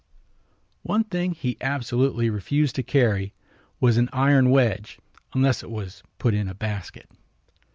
[0.81, 3.35] One thing he absolutely refused to carry
[3.79, 4.97] was an iron wedge
[5.35, 7.07] unless it was put in a basket.